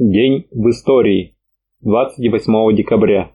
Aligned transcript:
День 0.00 0.46
в 0.52 0.70
истории. 0.70 1.34
28 1.80 2.76
декабря. 2.76 3.32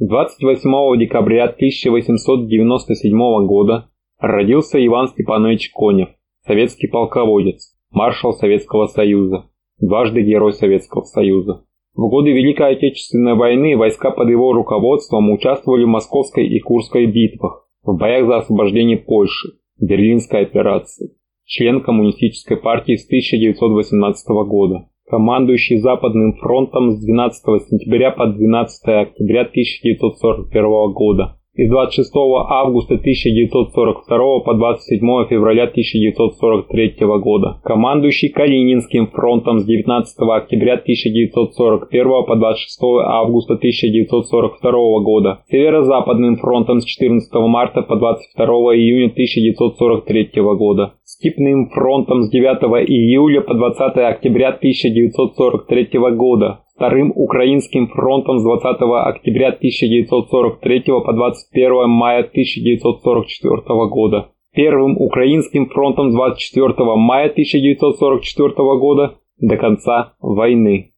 28 0.00 0.98
декабря 0.98 1.44
1897 1.44 3.46
года 3.46 3.88
родился 4.18 4.84
Иван 4.84 5.06
Степанович 5.06 5.70
Конев, 5.72 6.08
советский 6.44 6.88
полководец, 6.88 7.78
маршал 7.92 8.32
Советского 8.32 8.86
Союза, 8.86 9.48
дважды 9.78 10.22
Герой 10.22 10.54
Советского 10.54 11.02
Союза. 11.02 11.64
В 11.94 12.08
годы 12.08 12.32
Великой 12.32 12.72
Отечественной 12.72 13.36
войны 13.36 13.76
войска 13.76 14.10
под 14.10 14.28
его 14.28 14.52
руководством 14.54 15.30
участвовали 15.30 15.84
в 15.84 15.88
Московской 15.88 16.48
и 16.48 16.58
Курской 16.58 17.06
битвах, 17.06 17.68
в 17.84 17.96
боях 17.96 18.26
за 18.26 18.38
освобождение 18.38 18.96
Польши, 18.96 19.50
Берлинской 19.80 20.40
операции. 20.40 21.12
Член 21.44 21.80
Коммунистической 21.80 22.56
партии 22.56 22.96
с 22.96 23.06
1918 23.06 24.26
года 24.48 24.88
командующий 25.08 25.78
Западным 25.78 26.34
фронтом 26.34 26.90
с 26.90 27.04
12 27.04 27.68
сентября 27.68 28.10
по 28.10 28.26
12 28.26 28.88
октября 28.88 29.42
1941 29.42 30.92
года. 30.92 31.36
И 31.56 31.66
26 31.68 32.12
августа 32.14 32.96
1942 32.96 34.40
по 34.40 34.54
27 34.54 35.00
февраля 35.30 35.62
1943 35.62 36.96
года, 37.22 37.60
командующий 37.64 38.28
Калининским 38.28 39.06
фронтом 39.06 39.60
с 39.60 39.64
19 39.64 40.18
октября 40.36 40.74
1941 40.74 42.24
по 42.26 42.36
26 42.36 42.78
августа 43.06 43.54
1942 43.54 45.00
года, 45.00 45.44
Северо-Западным 45.48 46.36
фронтом 46.36 46.80
с 46.80 46.84
14 46.84 47.32
марта 47.48 47.80
по 47.80 47.96
22 47.96 48.44
июня 48.76 49.06
1943 49.06 50.42
года, 50.58 50.92
Степным 51.18 51.70
фронтом 51.70 52.24
с 52.24 52.30
9 52.30 52.90
июля 52.90 53.40
по 53.40 53.54
20 53.54 53.96
октября 53.96 54.48
1943 54.48 55.98
года, 56.14 56.60
Вторым 56.74 57.10
Украинским 57.16 57.88
фронтом 57.88 58.38
с 58.38 58.42
20 58.42 58.82
октября 58.82 59.48
1943 59.48 60.80
по 60.82 61.12
21 61.14 61.88
мая 61.88 62.18
1944 62.18 63.88
года, 63.88 64.28
Первым 64.54 65.00
Украинским 65.00 65.70
фронтом 65.70 66.10
с 66.10 66.14
24 66.14 66.74
мая 66.96 67.30
1944 67.30 68.50
года 68.78 69.14
до 69.40 69.56
конца 69.56 70.12
войны. 70.20 70.92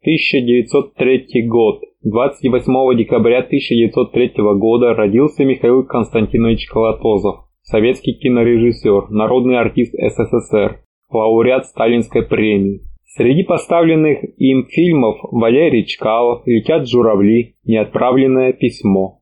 1903 0.00 1.46
год. 1.46 1.82
28 2.04 2.96
декабря 2.96 3.40
1903 3.40 4.32
года 4.56 4.94
родился 4.94 5.44
Михаил 5.44 5.84
Константинович 5.84 6.68
Колотозов, 6.68 7.47
советский 7.70 8.14
кинорежиссер, 8.14 9.10
народный 9.10 9.58
артист 9.58 9.94
СССР, 9.94 10.80
лауреат 11.10 11.66
Сталинской 11.66 12.22
премии, 12.22 12.80
Среди 13.18 13.42
поставленных 13.42 14.18
им 14.38 14.66
фильмов 14.66 15.16
Валерий 15.22 15.84
Чкалов, 15.86 16.46
«Летят 16.46 16.86
журавли», 16.86 17.56
«Неотправленное 17.64 18.52
письмо». 18.52 19.20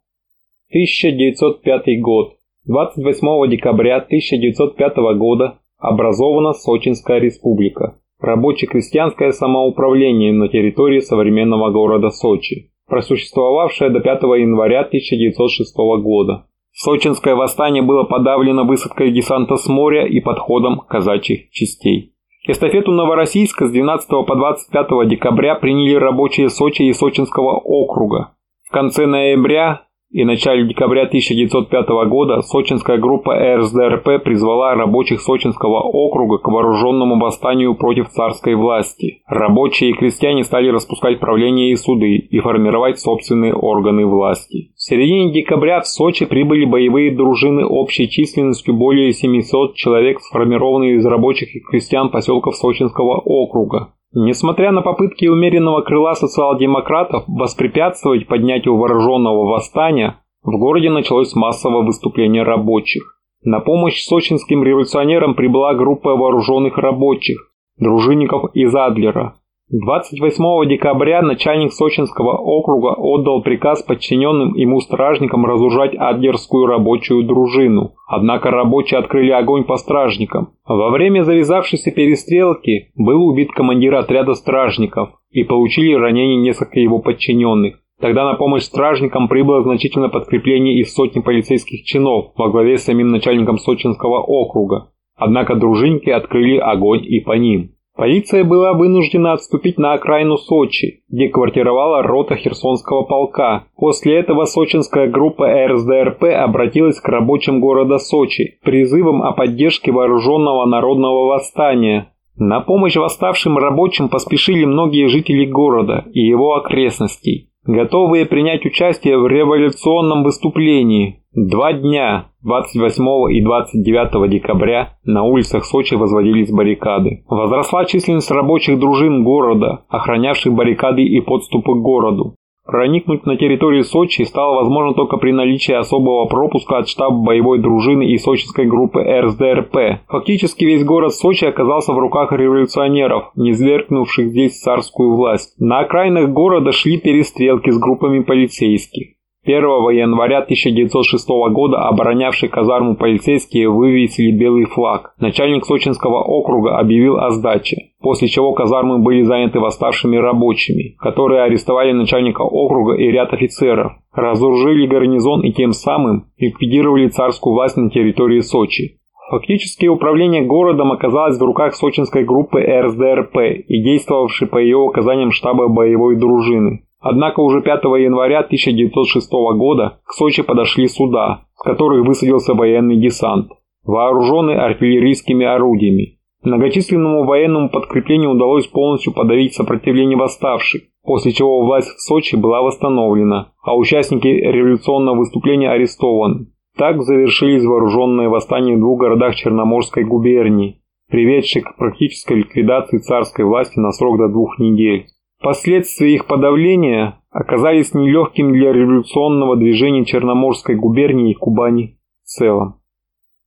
1905 0.70 2.00
год. 2.02 2.34
28 2.67 3.48
декабря 3.48 3.97
1905 3.98 4.97
года 5.17 5.61
образована 5.78 6.52
Сочинская 6.52 7.20
республика. 7.20 7.97
Рабоче-крестьянское 8.20 9.30
самоуправление 9.30 10.33
на 10.33 10.48
территории 10.48 10.98
современного 10.98 11.70
города 11.70 12.11
Сочи, 12.11 12.72
просуществовавшее 12.89 13.91
до 13.91 14.00
5 14.00 14.22
января 14.41 14.80
1906 14.80 15.74
года. 16.02 16.47
Сочинское 16.79 17.35
восстание 17.35 17.83
было 17.83 18.05
подавлено 18.05 18.65
высадкой 18.67 19.11
десанта 19.11 19.57
с 19.57 19.67
моря 19.67 20.07
и 20.07 20.21
подходом 20.21 20.81
казачьих 20.81 21.51
частей. 21.51 22.13
Эстафету 22.47 22.93
Новороссийска 22.93 23.67
с 23.67 23.73
12 23.73 24.11
по 24.11 24.37
25 24.37 25.09
декабря 25.09 25.55
приняли 25.55 25.95
рабочие 25.95 26.51
Сочи 26.51 26.83
и 26.83 26.93
Сочинского 26.93 27.57
округа. 27.57 28.35
В 28.69 28.73
конце 28.73 29.07
ноября 29.07 29.86
и 30.11 30.25
начале 30.25 30.67
декабря 30.67 31.03
1905 31.03 31.89
года 32.09 32.41
сочинская 32.41 32.97
группа 32.97 33.35
РСДРП 33.35 34.23
призвала 34.23 34.75
рабочих 34.75 35.20
Сочинского 35.20 35.80
округа 35.80 36.39
к 36.39 36.48
вооруженному 36.48 37.19
восстанию 37.19 37.75
против 37.75 38.08
царской 38.08 38.55
власти. 38.55 39.23
Рабочие 39.27 39.91
и 39.91 39.92
крестьяне 39.95 40.45
стали 40.45 40.69
распускать 40.69 41.19
правления 41.19 41.73
и 41.73 41.77
суды 41.77 42.17
и 42.17 42.39
формировать 42.39 43.01
собственные 43.01 43.55
органы 43.55 44.07
власти. 44.07 44.70
В 44.77 44.83
середине 44.83 45.33
декабря 45.33 45.80
в 45.80 45.89
Сочи 45.89 46.25
прибыли 46.25 46.64
боевые 46.64 47.14
дружины 47.14 47.67
общей 47.67 48.09
численностью 48.09 48.75
более 48.75 49.13
700 49.13 49.75
человек, 49.75 50.20
сформированные 50.20 50.97
из 50.97 51.05
рабочих 51.07 51.55
и 51.57 51.61
крестьян 51.61 52.11
поселков 52.11 52.55
Сочинского 52.55 53.19
округа. 53.19 53.92
Несмотря 54.12 54.72
на 54.72 54.83
попытки 54.83 55.27
умеренного 55.27 55.83
крыла 55.83 56.14
социал-демократов 56.14 57.24
воспрепятствовать 57.27 58.27
поднятию 58.27 58.77
вооруженного 58.77 59.46
восстания, 59.46 60.20
в 60.42 60.58
городе 60.58 60.90
началось 60.90 61.34
массовое 61.34 61.84
выступление 61.84 62.42
рабочих. 62.42 63.20
На 63.42 63.61
помощь 63.61 64.02
сочинским 64.02 64.64
революционерам 64.64 65.34
прибыла 65.34 65.74
группа 65.74 66.17
вооруженных 66.17 66.78
рабочих, 66.78 67.52
дружинников 67.78 68.55
из 68.55 68.74
Адлера, 68.74 69.34
28 69.69 70.69
декабря 70.69 71.23
начальник 71.23 71.73
Сочинского 71.73 72.37
округа 72.37 72.95
отдал 72.97 73.43
приказ 73.43 73.83
подчиненным 73.83 74.55
ему 74.55 74.81
стражникам 74.81 75.45
разоружать 75.45 75.93
адлерскую 75.97 76.67
рабочую 76.67 77.25
дружину. 77.25 77.95
Однако 78.07 78.53
рабочие 78.53 79.01
открыли 79.01 79.33
огонь 79.33 79.65
по 79.65 79.77
стражникам. 79.77 80.51
Во 80.69 80.91
время 80.91 81.25
завязавшейся 81.25 81.91
перестрелки 81.91 82.93
был 82.95 83.27
убит 83.27 83.51
командир 83.51 83.97
отряда 83.97 84.35
стражников 84.35 85.11
и 85.33 85.43
получили 85.43 85.95
ранения 85.95 86.41
несколько 86.41 86.79
его 86.79 87.01
подчиненных. 87.01 87.81
Тогда 88.01 88.25
на 88.25 88.35
помощь 88.35 88.63
стражникам 88.63 89.27
прибыло 89.27 89.65
значительное 89.65 90.11
подкрепление 90.11 90.79
из 90.79 90.95
сотни 90.95 91.19
полицейских 91.19 91.83
чинов 91.83 92.27
во 92.37 92.51
главе 92.51 92.79
с 92.79 92.85
самим 92.85 93.09
начальником 93.09 93.59
Сочинского 93.59 94.21
округа. 94.21 94.93
Однако 95.17 95.57
дружинники 95.57 96.11
открыли 96.11 96.57
огонь 96.59 97.05
и 97.05 97.19
по 97.19 97.33
ним. 97.33 97.76
Полиция 97.96 98.45
была 98.45 98.74
вынуждена 98.74 99.33
отступить 99.33 99.79
на 99.79 99.95
окраину 99.95 100.36
Сочи, 100.36 101.01
где 101.08 101.29
квартировала 101.30 102.02
рота 102.02 102.36
Херсонского 102.36 103.05
полка. 103.05 103.64
После 103.77 104.18
этого 104.18 104.45
сочинская 104.45 105.08
группа 105.08 105.48
РСДРП 105.67 106.24
обратилась 106.24 107.01
к 107.01 107.08
рабочим 107.08 107.61
города 107.61 107.96
Сочи 107.98 108.58
призывом 108.62 109.23
о 109.23 109.33
поддержке 109.33 109.92
вооруженного 109.92 110.67
народного 110.67 111.27
восстания. 111.27 112.12
На 112.36 112.61
помощь 112.61 112.96
восставшим 112.96 113.56
рабочим 113.56 114.11
поспешили 114.11 114.67
многие 114.67 115.08
жители 115.08 115.46
города 115.46 116.05
и 116.12 116.20
его 116.20 116.56
окрестностей, 116.56 117.48
готовые 117.67 118.27
принять 118.27 118.65
участие 118.65 119.19
в 119.19 119.27
революционном 119.27 120.23
выступлении. 120.23 121.23
Два 121.35 121.73
дня, 121.73 122.29
28 122.43 123.33
и 123.33 123.43
29 123.43 124.31
декабря, 124.31 124.95
на 125.05 125.25
улицах 125.25 125.65
Сочи 125.65 125.95
возводились 125.95 126.51
баррикады. 126.51 127.25
Возросла 127.29 127.85
численность 127.85 128.31
рабочих 128.31 128.79
дружин 128.79 129.23
города, 129.23 129.85
охранявших 129.88 130.53
баррикады 130.55 131.03
и 131.03 131.21
подступы 131.21 131.75
к 131.75 131.82
городу. 131.82 132.37
Проникнуть 132.67 133.27
на 133.27 133.37
территорию 133.37 133.85
Сочи 133.85 134.23
стало 134.23 134.56
возможно 134.56 134.94
только 134.94 135.19
при 135.19 135.31
наличии 135.31 135.73
особого 135.73 136.27
пропуска 136.27 136.79
от 136.79 136.88
штаба 136.88 137.17
боевой 137.17 137.61
дружины 137.61 138.11
и 138.11 138.19
сочинской 138.19 138.67
группы 138.67 139.00
РСДРП. 139.00 140.03
Фактически 140.09 140.65
весь 140.65 140.85
город 140.85 141.15
Сочи 141.15 141.44
оказался 141.44 141.93
в 141.93 141.99
руках 141.99 142.32
революционеров, 142.32 143.31
низвергнувших 143.37 144.29
здесь 144.29 144.59
царскую 144.59 145.15
власть. 145.15 145.55
На 145.61 145.81
окраинах 145.81 146.31
города 146.31 146.73
шли 146.73 146.99
перестрелки 146.99 147.71
с 147.71 147.79
группами 147.79 148.21
полицейских. 148.21 149.16
1 149.46 149.62
января 149.96 150.38
1906 150.38 151.29
года 151.52 151.79
оборонявшие 151.79 152.50
казарму 152.50 152.96
полицейские 152.96 153.70
вывесили 153.70 154.37
белый 154.37 154.64
флаг. 154.64 155.14
Начальник 155.20 155.64
Сочинского 155.64 156.20
округа 156.20 156.79
объявил 156.79 157.19
о 157.19 157.31
сдаче, 157.31 157.93
после 158.00 158.26
чего 158.26 158.52
казармы 158.55 158.99
были 158.99 159.23
заняты 159.23 159.61
восставшими 159.61 160.17
рабочими, 160.17 160.97
которые 160.99 161.43
арестовали 161.43 161.93
начальника 161.93 162.43
округа 162.43 162.94
и 162.94 163.09
ряд 163.12 163.32
офицеров, 163.32 163.93
разоружили 164.12 164.88
гарнизон 164.88 165.43
и 165.43 165.53
тем 165.53 165.71
самым 165.71 166.26
ликвидировали 166.38 167.06
царскую 167.06 167.55
власть 167.55 167.76
на 167.76 167.88
территории 167.88 168.41
Сочи. 168.41 168.99
Фактически 169.31 169.87
управление 169.87 170.43
городом 170.43 170.93
оказалось 170.93 171.38
в 171.38 171.43
руках 171.43 171.75
сочинской 171.75 172.25
группы 172.25 172.61
РСДРП 172.61 173.37
и 173.67 173.82
действовавшей 173.82 174.47
по 174.47 174.59
ее 174.59 174.76
указаниям 174.76 175.32
штаба 175.32 175.69
боевой 175.69 176.17
дружины. 176.17 176.86
Однако 177.08 177.38
уже 177.38 177.62
5 177.62 177.85
января 178.00 178.41
1906 178.41 179.31
года 179.56 180.00
к 180.05 180.12
Сочи 180.12 180.43
подошли 180.43 180.88
суда, 180.88 181.44
с 181.55 181.62
которых 181.62 182.05
высадился 182.05 182.53
военный 182.53 182.97
десант, 182.97 183.53
вооруженный 183.85 184.56
артиллерийскими 184.56 185.47
орудиями. 185.47 186.19
Многочисленному 186.43 187.25
военному 187.25 187.69
подкреплению 187.70 188.32
удалось 188.32 188.67
полностью 188.67 189.12
подавить 189.12 189.55
сопротивление 189.55 190.19
восставших, 190.19 190.82
после 191.05 191.31
чего 191.31 191.64
власть 191.64 191.91
в 191.91 192.00
Сочи 192.00 192.35
была 192.35 192.61
восстановлена, 192.61 193.52
а 193.62 193.76
участники 193.76 194.26
революционного 194.26 195.19
выступления 195.19 195.70
арестованы. 195.70 196.49
Так 196.76 197.00
завершились 197.05 197.64
вооруженные 197.64 198.29
восстания 198.29 198.75
в 198.75 198.81
двух 198.81 198.99
городах 198.99 199.37
Черноморской 199.37 200.02
губернии. 200.02 200.81
приведший 201.09 201.62
к 201.62 201.76
практической 201.76 202.38
ликвидации 202.38 202.99
царской 202.99 203.44
власти 203.44 203.79
на 203.79 203.93
срок 203.93 204.19
до 204.19 204.29
двух 204.29 204.59
недель. 204.59 205.06
Последствия 205.41 206.15
их 206.15 206.27
подавления 206.27 207.21
оказались 207.31 207.94
нелегким 207.94 208.53
для 208.53 208.73
революционного 208.73 209.56
движения 209.56 210.05
Черноморской 210.05 210.75
губернии 210.75 211.33
и 211.33 211.35
Кубани 211.35 211.99
в 212.23 212.29
целом. 212.29 212.81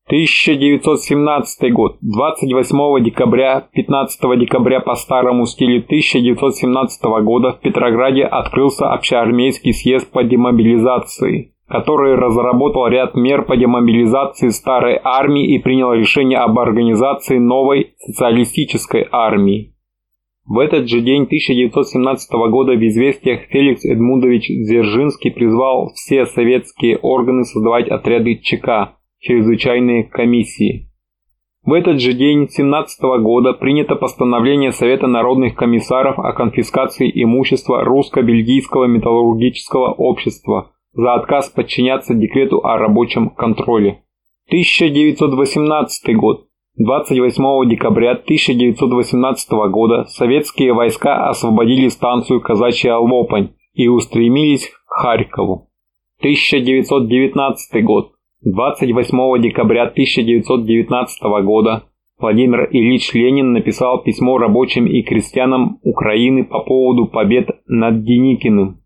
1917 0.09 1.71
год. 1.71 1.97
28 2.01 3.03
декабря, 3.03 3.67
15 3.73 4.39
декабря 4.39 4.79
по 4.79 4.95
старому 4.95 5.45
стилю 5.45 5.83
1917 5.83 7.03
года 7.23 7.53
в 7.53 7.59
Петрограде 7.59 8.23
открылся 8.23 8.91
общеармейский 8.91 9.71
съезд 9.71 10.11
по 10.11 10.23
демобилизации, 10.23 11.53
который 11.67 12.15
разработал 12.15 12.87
ряд 12.87 13.13
мер 13.13 13.45
по 13.45 13.55
демобилизации 13.55 14.49
старой 14.49 14.99
армии 15.03 15.55
и 15.55 15.59
принял 15.59 15.93
решение 15.93 16.39
об 16.39 16.57
организации 16.57 17.37
новой 17.37 17.93
социалистической 17.99 19.07
армии. 19.11 19.75
В 20.49 20.57
этот 20.57 20.89
же 20.89 21.01
день 21.01 21.25
1917 21.25 22.31
года 22.49 22.71
в 22.71 22.87
известиях 22.87 23.41
Феликс 23.51 23.85
Эдмундович 23.85 24.47
Дзержинский 24.47 25.31
призвал 25.31 25.91
все 25.93 26.25
советские 26.25 26.97
органы 26.97 27.43
создавать 27.43 27.87
отряды 27.87 28.39
ЧК, 28.41 28.95
чрезвычайные 29.19 30.05
комиссии. 30.05 30.89
В 31.63 31.73
этот 31.73 32.01
же 32.01 32.13
день 32.13 32.49
17 32.49 32.99
года 33.21 33.53
принято 33.53 33.95
постановление 33.95 34.71
Совета 34.71 35.05
народных 35.05 35.53
комиссаров 35.53 36.17
о 36.17 36.33
конфискации 36.33 37.11
имущества 37.13 37.83
русско-бельгийского 37.83 38.85
металлургического 38.85 39.91
общества 39.91 40.71
за 40.93 41.13
отказ 41.13 41.49
подчиняться 41.49 42.15
декрету 42.15 42.65
о 42.65 42.79
рабочем 42.79 43.29
контроле. 43.29 44.01
1918 44.47 46.15
год. 46.15 46.48
28 46.79 47.69
декабря 47.69 48.11
1918 48.11 49.51
года 49.69 50.05
советские 50.05 50.71
войска 50.71 51.27
освободили 51.27 51.89
станцию 51.89 52.39
Казачья 52.39 52.95
Лопань 52.95 53.49
и 53.73 53.89
устремились 53.89 54.69
к 54.69 54.73
Харькову. 54.87 55.67
1919 56.19 57.83
год. 57.83 58.13
28 58.45 59.41
декабря 59.41 59.87
1919 59.87 61.21
года 61.43 61.83
Владимир 62.17 62.69
Ильич 62.71 63.13
Ленин 63.13 63.51
написал 63.51 64.01
письмо 64.01 64.37
рабочим 64.37 64.87
и 64.87 65.01
крестьянам 65.01 65.79
Украины 65.83 66.45
по 66.45 66.61
поводу 66.61 67.07
побед 67.07 67.49
над 67.67 68.05
Деникиным. 68.05 68.79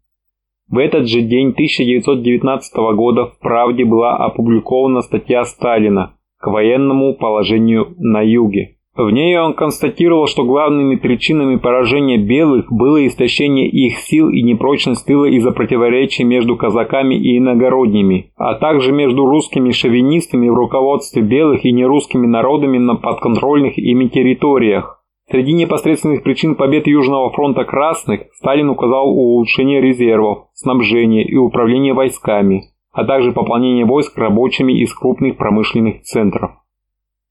В 0.67 0.79
этот 0.79 1.07
же 1.07 1.21
день 1.21 1.49
1919 1.49 2.75
года 2.95 3.27
в 3.27 3.37
«Правде» 3.37 3.85
была 3.85 4.17
опубликована 4.17 5.01
статья 5.01 5.45
Сталина 5.45 6.12
к 6.43 6.47
военному 6.47 7.13
положению 7.15 7.95
на 7.97 8.21
юге. 8.21 8.75
В 8.97 9.09
ней 9.09 9.39
он 9.39 9.53
констатировал, 9.53 10.27
что 10.27 10.43
главными 10.43 10.97
причинами 10.97 11.55
поражения 11.55 12.17
белых 12.17 12.69
было 12.69 13.07
истощение 13.07 13.69
их 13.69 13.97
сил 13.99 14.29
и 14.29 14.41
непрочность 14.43 15.07
тыла 15.07 15.25
из-за 15.25 15.51
противоречий 15.51 16.25
между 16.25 16.57
казаками 16.57 17.15
и 17.15 17.37
иногородними, 17.37 18.33
а 18.35 18.55
также 18.55 18.91
между 18.91 19.25
русскими 19.25 19.71
шовинистами 19.71 20.49
в 20.49 20.53
руководстве 20.53 21.21
белых 21.21 21.63
и 21.63 21.71
нерусскими 21.71 22.27
народами 22.27 22.77
на 22.77 22.95
подконтрольных 22.97 23.77
ими 23.77 24.09
территориях. 24.09 25.01
Среди 25.31 25.53
непосредственных 25.53 26.23
причин 26.23 26.55
побед 26.55 26.87
Южного 26.87 27.31
фронта 27.31 27.63
Красных 27.63 28.23
Сталин 28.33 28.69
указал 28.69 29.07
улучшение 29.07 29.79
резервов, 29.79 30.49
снабжение 30.53 31.23
и 31.23 31.37
управление 31.37 31.93
войсками, 31.93 32.72
а 32.93 33.03
также 33.05 33.33
пополнение 33.33 33.85
войск 33.85 34.17
рабочими 34.17 34.73
из 34.73 34.93
крупных 34.93 35.37
промышленных 35.37 36.01
центров. 36.03 36.51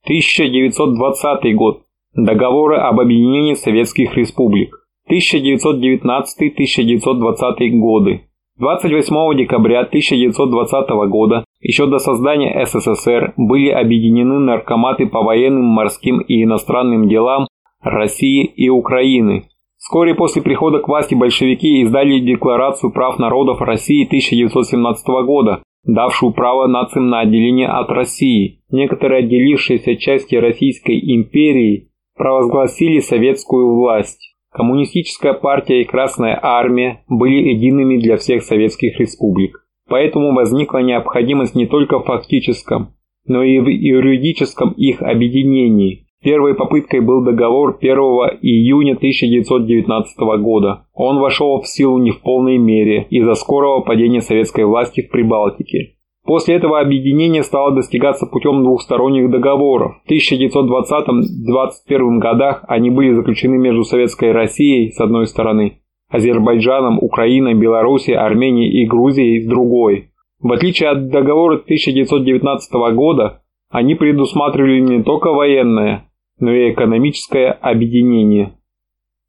1920 0.03 1.55
год. 1.55 1.83
Договоры 2.13 2.75
об 2.75 2.99
объединении 2.99 3.53
советских 3.53 4.15
республик. 4.15 4.75
1919-1920 5.09 7.79
годы. 7.79 8.27
28 8.59 9.37
декабря 9.37 9.79
1920 9.79 10.89
года, 11.09 11.43
еще 11.59 11.87
до 11.87 11.97
создания 11.97 12.63
СССР, 12.65 13.33
были 13.35 13.69
объединены 13.69 14.37
наркоматы 14.39 15.07
по 15.07 15.23
военным, 15.23 15.65
морским 15.65 16.19
и 16.19 16.43
иностранным 16.43 17.09
делам 17.09 17.47
России 17.81 18.45
и 18.45 18.69
Украины. 18.69 19.47
Вскоре 19.83 20.15
после 20.15 20.41
прихода 20.41 20.79
к 20.79 20.87
власти 20.87 21.13
большевики 21.13 21.81
издали 21.81 22.19
Декларацию 22.19 22.93
прав 22.93 23.19
народов 23.19 23.59
России 23.59 24.05
1917 24.05 25.05
года, 25.25 25.61
давшую 25.83 26.31
право 26.31 26.67
нациям 26.67 27.09
на 27.09 27.19
отделение 27.19 27.67
от 27.67 27.89
России. 27.89 28.61
Некоторые 28.71 29.25
отделившиеся 29.25 29.97
части 29.97 30.35
Российской 30.35 30.97
империи 31.13 31.89
провозгласили 32.15 33.01
советскую 33.01 33.75
власть. 33.75 34.37
Коммунистическая 34.53 35.33
партия 35.33 35.81
и 35.81 35.85
Красная 35.85 36.39
армия 36.41 37.03
были 37.09 37.49
едиными 37.49 37.97
для 37.97 38.15
всех 38.15 38.43
советских 38.43 38.97
республик. 39.01 39.67
Поэтому 39.89 40.33
возникла 40.33 40.77
необходимость 40.77 41.55
не 41.55 41.67
только 41.67 41.99
в 41.99 42.05
фактическом, 42.05 42.93
но 43.27 43.43
и 43.43 43.59
в 43.59 43.67
юридическом 43.67 44.71
их 44.71 45.01
объединении. 45.01 46.05
Первой 46.23 46.55
попыткой 46.55 47.01
был 47.01 47.21
договор 47.21 47.77
1 47.81 47.97
июня 48.41 48.93
1919 48.93 50.17
года. 50.41 50.85
Он 50.93 51.19
вошел 51.19 51.59
в 51.59 51.67
силу 51.67 51.97
не 51.97 52.11
в 52.11 52.21
полной 52.21 52.57
мере 52.57 53.07
из-за 53.09 53.33
скорого 53.33 53.81
падения 53.81 54.21
советской 54.21 54.63
власти 54.63 55.01
в 55.01 55.11
Прибалтике. 55.11 55.95
После 56.25 56.55
этого 56.55 56.79
объединение 56.79 57.43
стало 57.43 57.75
достигаться 57.75 58.25
путем 58.25 58.63
двухсторонних 58.63 59.29
договоров. 59.29 59.97
В 60.05 60.11
1920-21 60.11 62.19
годах 62.19 62.63
они 62.69 62.89
были 62.89 63.11
заключены 63.11 63.57
между 63.57 63.83
Советской 63.83 64.31
Россией 64.31 64.91
с 64.91 65.01
одной 65.01 65.27
стороны, 65.27 65.79
Азербайджаном, 66.09 66.99
Украиной, 67.01 67.55
Белоруссией, 67.55 68.15
Арменией 68.15 68.81
и 68.81 68.87
Грузией 68.87 69.41
с 69.41 69.45
другой. 69.45 70.11
В 70.41 70.53
отличие 70.53 70.87
от 70.89 71.09
договора 71.09 71.55
1919 71.55 72.73
года, 72.95 73.41
они 73.69 73.95
предусматривали 73.95 74.79
не 74.79 75.03
только 75.03 75.33
военное, 75.33 76.05
но 76.39 76.51
и 76.51 76.71
экономическое 76.71 77.51
объединение. 77.51 78.53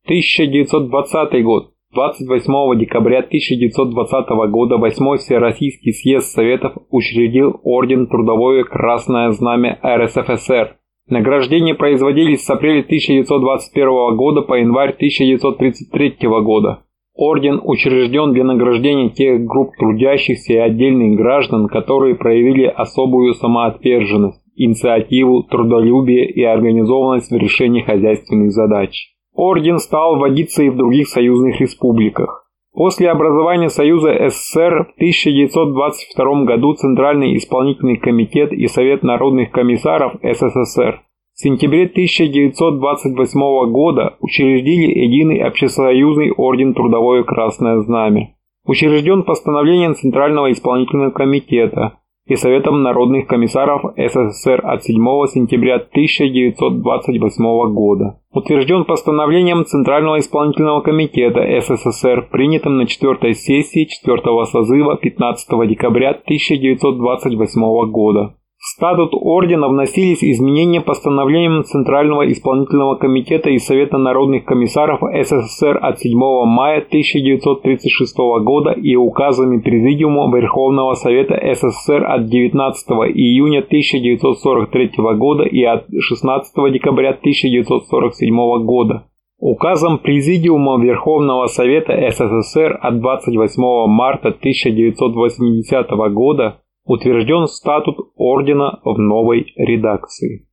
1920 0.07 1.45
год. 1.45 1.71
28 1.95 2.79
декабря 2.79 3.21
1920 3.21 4.29
года 4.51 4.77
8 4.77 5.17
Всероссийский 5.17 5.93
съезд 5.93 6.27
Советов 6.33 6.75
учредил 6.91 7.61
Орден 7.63 8.09
Трудовое 8.09 8.65
Красное 8.65 9.31
Знамя 9.31 9.79
РСФСР. 9.83 10.77
Награждения 11.09 11.75
производились 11.75 12.45
с 12.45 12.51
апреля 12.51 12.81
1921 12.81 14.17
года 14.17 14.43
по 14.43 14.55
январь 14.55 14.91
1933 14.91 16.17
года. 16.43 16.85
Орден 17.15 17.61
учрежден 17.63 18.33
для 18.33 18.43
награждения 18.43 19.11
тех 19.11 19.45
групп 19.45 19.71
трудящихся 19.79 20.53
и 20.53 20.57
отдельных 20.57 21.17
граждан, 21.17 21.69
которые 21.69 22.17
проявили 22.17 22.65
особую 22.65 23.35
самоотверженность 23.35 24.44
инициативу, 24.57 25.43
трудолюбие 25.43 26.31
и 26.31 26.43
организованность 26.43 27.31
в 27.31 27.37
решении 27.37 27.83
хозяйственных 27.83 28.53
задач. 28.53 29.15
Орден 29.35 29.79
стал 29.79 30.17
вводиться 30.17 30.63
и 30.63 30.71
в 30.71 30.77
других 30.77 31.09
союзных 31.09 31.61
республиках. 31.61 32.45
После 32.73 33.09
образования 33.09 33.69
Союза 33.69 34.13
СССР 34.29 34.91
в 34.93 34.97
1922 34.97 36.45
году 36.45 36.75
Центральный 36.75 37.37
исполнительный 37.37 37.97
комитет 37.97 38.53
и 38.53 38.67
Совет 38.67 39.05
народных 39.05 39.53
комиссаров 39.53 40.15
СССР 40.23 41.03
в 41.35 41.41
сентябре 41.41 41.87
1928 41.87 43.73
года 43.73 44.15
учредили 44.21 44.87
единый 44.99 45.39
общесоюзный 45.39 46.31
орден 46.31 46.75
Трудовое 46.75 47.25
Красное 47.25 47.81
Знамя. 47.81 48.37
Учрежден 48.65 49.25
постановлением 49.25 49.97
Центрального 49.97 50.53
исполнительного 50.53 51.11
комитета 51.11 51.99
и 52.27 52.37
Советом 52.37 52.83
народных 52.83 53.27
комиссаров 53.27 53.83
СССР 53.97 54.61
от 54.65 54.83
7 54.83 54.97
сентября 55.27 55.75
1928 55.77 57.75
года. 57.75 58.19
Утвержден 58.33 58.85
постановлением 58.85 59.67
Центрального 59.67 60.19
исполнительного 60.19 60.81
комитета 60.81 61.45
СССР, 61.61 62.29
принятым 62.31 62.79
на 62.79 62.87
4 62.87 63.35
сессии 63.35 63.85
4 63.85 64.45
созыва 64.47 64.97
15 64.97 65.69
декабря 65.69 66.11
1928 66.11 67.91
года. 67.91 68.35
В 68.65 68.67
статут 68.67 69.11
ордена 69.13 69.69
вносились 69.69 70.25
изменения 70.25 70.81
постановлением 70.81 71.65
Центрального 71.65 72.33
исполнительного 72.33 72.95
комитета 72.95 73.51
и 73.51 73.59
Совета 73.59 73.99
народных 73.99 74.47
комиссаров 74.47 75.01
СССР 75.03 75.79
от 75.83 75.99
7 75.99 76.19
мая 76.47 76.79
1936 76.79 78.17
года 78.43 78.71
и 78.71 78.97
указами 78.97 79.61
Президиума 79.61 80.35
Верховного 80.35 80.95
Совета 80.95 81.39
СССР 81.55 82.07
от 82.07 82.31
19 82.31 82.91
июня 83.15 83.59
1943 83.59 84.93
года 85.19 85.43
и 85.43 85.63
от 85.63 85.85
16 86.01 86.73
декабря 86.73 87.11
1947 87.11 88.65
года. 88.65 89.05
Указом 89.41 89.99
Президиума 89.99 90.83
Верховного 90.83 91.49
Совета 91.49 91.93
СССР 92.11 92.79
от 92.81 92.99
28 92.99 93.63
марта 93.89 94.29
1980 94.29 95.91
года 96.15 96.61
утвержден 96.85 97.47
статут 97.47 97.97
ордена 98.17 98.81
в 98.85 98.99
новой 98.99 99.53
редакции. 99.57 100.47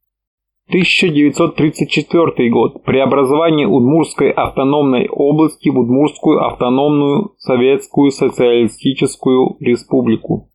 1934 0.70 2.50
год. 2.50 2.84
Преобразование 2.86 3.68
Удмурской 3.68 4.32
автономной 4.32 5.10
области 5.10 5.68
в 5.70 5.78
Удмурскую 5.78 6.46
автономную 6.46 7.34
Советскую 7.40 8.12
Социалистическую 8.12 9.58
Республику. 9.60 10.50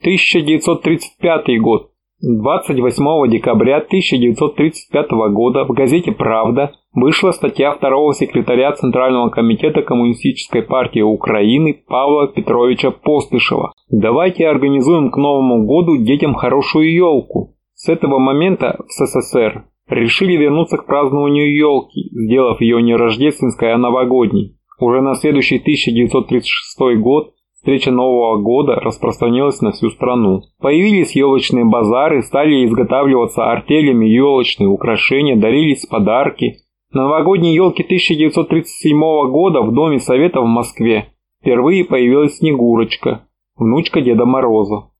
1935 0.00 1.60
год. 1.62 1.93
28 2.22 3.30
декабря 3.30 3.78
1935 3.78 5.10
года 5.32 5.64
в 5.64 5.72
газете 5.72 6.12
«Правда» 6.12 6.72
вышла 6.94 7.32
статья 7.32 7.72
второго 7.72 8.14
секретаря 8.14 8.72
Центрального 8.72 9.30
комитета 9.30 9.82
Коммунистической 9.82 10.62
партии 10.62 11.00
Украины 11.00 11.74
Павла 11.86 12.28
Петровича 12.28 12.92
Постышева. 12.92 13.72
Давайте 13.90 14.46
организуем 14.46 15.10
к 15.10 15.16
Новому 15.16 15.66
году 15.66 15.96
детям 15.96 16.34
хорошую 16.34 16.94
елку. 16.94 17.56
С 17.74 17.88
этого 17.88 18.18
момента 18.18 18.78
в 18.78 18.90
СССР 18.92 19.64
решили 19.88 20.36
вернуться 20.36 20.78
к 20.78 20.86
празднованию 20.86 21.54
елки, 21.54 22.08
сделав 22.12 22.60
ее 22.60 22.80
не 22.80 22.94
рождественской, 22.94 23.72
а 23.72 23.76
новогодней. 23.76 24.56
Уже 24.78 25.02
на 25.02 25.14
следующий 25.14 25.58
1936 25.58 27.00
год 27.00 27.34
встреча 27.64 27.90
Нового 27.90 28.36
года 28.42 28.74
распространилась 28.74 29.62
на 29.62 29.72
всю 29.72 29.88
страну. 29.88 30.42
Появились 30.60 31.16
елочные 31.16 31.64
базары, 31.64 32.22
стали 32.22 32.66
изготавливаться 32.66 33.50
артелями 33.50 34.04
елочные 34.04 34.68
украшения, 34.68 35.34
дарились 35.34 35.86
подарки. 35.86 36.58
На 36.92 37.04
новогодней 37.04 37.54
елке 37.54 37.82
1937 37.82 39.00
года 39.30 39.62
в 39.62 39.72
Доме 39.72 39.98
Совета 39.98 40.42
в 40.42 40.46
Москве 40.46 41.06
впервые 41.40 41.86
появилась 41.86 42.36
Снегурочка, 42.36 43.26
внучка 43.56 44.02
Деда 44.02 44.26
Мороза. 44.26 44.90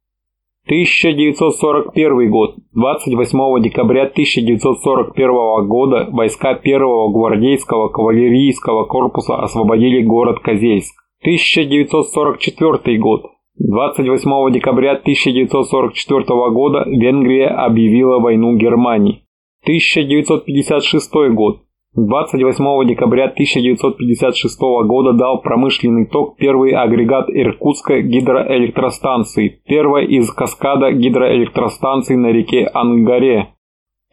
1941 0.65 2.31
год. 2.31 2.55
28 2.73 3.63
декабря 3.63 4.05
1941 4.05 5.69
года 5.69 6.09
войска 6.11 6.55
1-го 6.55 7.11
гвардейского 7.11 7.89
кавалерийского 7.91 8.87
корпуса 8.87 9.37
освободили 9.37 10.03
город 10.03 10.39
Козельск. 10.39 11.04
1944 11.25 12.99
год. 12.99 13.23
28 13.59 14.53
декабря 14.53 14.93
1944 14.93 16.25
года 16.51 16.85
Венгрия 16.87 17.47
объявила 17.47 18.19
войну 18.19 18.55
Германии. 18.59 19.23
1956 19.63 21.11
год. 21.33 21.63
28 21.97 22.87
декабря 22.87 23.25
1956 23.29 24.61
года 24.87 25.15
дал 25.15 25.41
промышленный 25.41 26.05
ток 26.05 26.37
первый 26.37 26.73
агрегат 26.73 27.31
Иркутской 27.31 28.03
гидроэлектростанции, 28.03 29.63
первая 29.67 30.05
из 30.05 30.31
каскада 30.31 30.93
гидроэлектростанций 30.93 32.17
на 32.17 32.33
реке 32.33 32.67
Ангаре. 32.67 33.55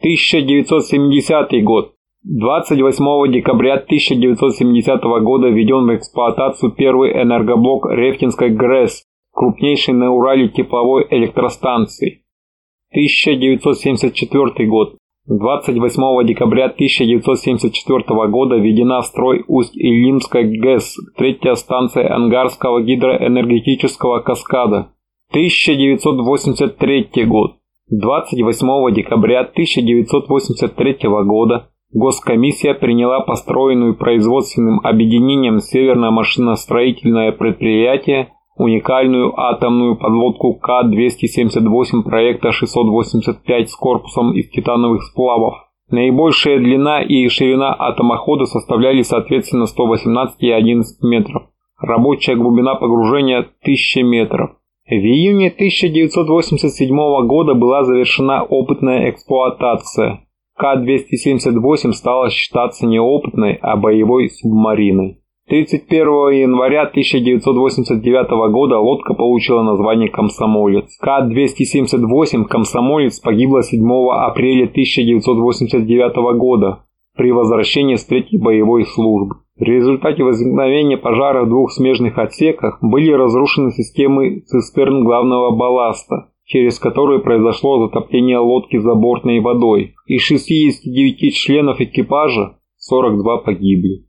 1970 0.00 1.62
год. 1.62 1.92
28 2.24 3.32
декабря 3.32 3.74
1970 3.74 5.02
года 5.24 5.48
введен 5.48 5.86
в 5.86 5.96
эксплуатацию 5.96 6.70
первый 6.70 7.10
энергоблок 7.20 7.86
Рефтинской 7.90 8.50
ГРЭС, 8.50 9.02
крупнейшей 9.32 9.94
на 9.94 10.12
Урале 10.12 10.48
тепловой 10.48 11.04
электростанции. 11.10 12.22
1974 12.92 14.68
год. 14.68 14.94
28 15.26 16.26
декабря 16.28 16.66
1974 16.66 18.28
года 18.28 18.56
введена 18.56 19.00
в 19.00 19.06
строй 19.06 19.44
Усть-Илимская 19.48 20.44
ГЭС, 20.44 20.94
третья 21.16 21.54
станция 21.54 22.14
Ангарского 22.14 22.82
гидроэнергетического 22.82 24.20
каскада. 24.20 24.92
1983 25.30 27.24
год. 27.24 27.56
28 27.90 28.94
декабря 28.94 29.40
1983 29.40 30.98
года 31.24 31.71
Госкомиссия 31.92 32.74
приняла 32.74 33.20
построенную 33.20 33.94
производственным 33.94 34.80
объединением 34.82 35.60
Северное 35.60 36.10
машиностроительное 36.10 37.32
предприятие 37.32 38.32
уникальную 38.56 39.38
атомную 39.38 39.96
подлодку 39.96 40.54
К-278 40.54 42.02
проекта 42.02 42.52
685 42.52 43.70
с 43.70 43.76
корпусом 43.76 44.32
из 44.32 44.48
титановых 44.50 45.02
сплавов. 45.04 45.54
Наибольшая 45.90 46.58
длина 46.58 47.02
и 47.02 47.28
ширина 47.28 47.74
атомохода 47.78 48.46
составляли 48.46 49.02
соответственно 49.02 49.66
118 49.66 50.42
и 50.42 50.50
11 50.50 51.02
метров. 51.02 51.42
Рабочая 51.78 52.36
глубина 52.36 52.74
погружения 52.74 53.40
1000 53.62 54.02
метров. 54.02 54.50
В 54.86 54.92
июне 54.92 55.48
1987 55.48 57.26
года 57.26 57.54
была 57.54 57.84
завершена 57.84 58.42
опытная 58.44 59.10
эксплуатация. 59.10 60.20
К-278 60.56 61.92
стала 61.92 62.30
считаться 62.30 62.86
не 62.86 63.00
опытной, 63.00 63.58
а 63.62 63.76
боевой 63.76 64.28
субмариной. 64.30 65.18
31 65.48 66.06
января 66.30 66.82
1989 66.82 68.52
года 68.52 68.78
лодка 68.78 69.14
получила 69.14 69.62
название 69.62 70.08
«Комсомолец». 70.08 70.96
К-278 71.00 72.44
«Комсомолец» 72.44 73.20
погибла 73.20 73.62
7 73.62 73.84
апреля 74.12 74.64
1989 74.64 76.38
года 76.38 76.84
при 77.16 77.32
возвращении 77.32 77.96
с 77.96 78.06
третьей 78.06 78.38
боевой 78.38 78.86
службы. 78.86 79.36
В 79.58 79.62
результате 79.62 80.24
возникновения 80.24 80.96
пожара 80.96 81.44
в 81.44 81.48
двух 81.48 81.72
смежных 81.72 82.18
отсеках 82.18 82.78
были 82.80 83.12
разрушены 83.12 83.70
системы 83.72 84.40
цистерн 84.40 85.04
главного 85.04 85.54
балласта, 85.54 86.31
через 86.52 86.78
которые 86.78 87.20
произошло 87.20 87.86
затопление 87.86 88.36
лодки 88.36 88.76
забортной 88.76 89.40
водой. 89.40 89.94
Из 90.06 90.20
69 90.20 91.34
членов 91.34 91.80
экипажа 91.80 92.58
42 92.76 93.38
погибли. 93.38 94.04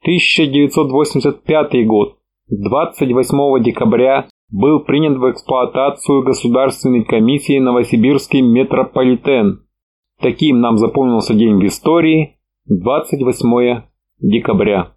1985 0.00 1.86
год. 1.86 2.16
28 2.48 3.62
декабря 3.62 4.28
был 4.50 4.80
принят 4.80 5.18
в 5.18 5.30
эксплуатацию 5.30 6.22
Государственной 6.22 7.04
комиссией 7.04 7.60
Новосибирский 7.60 8.40
метрополитен. 8.40 9.66
Таким 10.22 10.60
нам 10.60 10.78
запомнился 10.78 11.34
день 11.34 11.56
в 11.56 11.66
истории 11.66 12.38
28 12.66 13.82
декабря. 14.20 14.94